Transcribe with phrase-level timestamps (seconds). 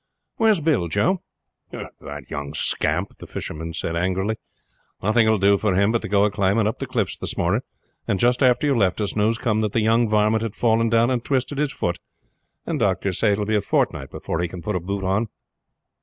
[0.37, 1.21] "Where's Bill, Joe?"
[1.69, 4.37] "The young scamp!" the fisherman said angrily.
[5.03, 7.61] "Nothing will do for him but to go a climbing up the cliffs this morning;
[8.07, 11.11] and just after you left us, news comes that the young varmint had fallen down
[11.11, 11.99] and twisted his foot,
[12.65, 15.27] and doctor says it will be a fortnight afore he can put a boot on.